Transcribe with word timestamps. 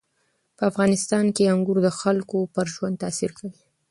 په 0.57 0.63
افغانستان 0.71 1.25
کې 1.35 1.51
انګور 1.53 1.77
د 1.83 1.89
خلکو 1.99 2.37
پر 2.55 2.65
ژوند 2.73 2.95
تاثیر 3.03 3.31
کوي. 3.37 3.59